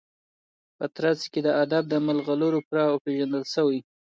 [0.77, 3.79] په ترڅ کي د ادب د مرغلرو پوره او پیژندل شوي